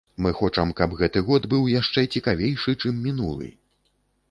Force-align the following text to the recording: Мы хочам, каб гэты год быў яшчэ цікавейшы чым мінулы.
Мы 0.25 0.29
хочам, 0.37 0.71
каб 0.79 0.95
гэты 1.01 1.21
год 1.27 1.45
быў 1.51 1.69
яшчэ 1.73 2.05
цікавейшы 2.17 2.77
чым 2.85 2.95
мінулы. 3.07 3.53